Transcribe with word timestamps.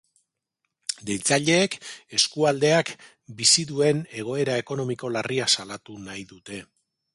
Deitzaileek 1.09 1.75
eskualdeak 2.21 2.91
bizi 3.43 3.67
duen 3.73 4.01
egoera 4.23 4.57
ekonomiko 4.65 5.15
larria 5.19 5.51
salatu 5.59 6.03
nahi 6.11 6.29
dute. 6.35 6.65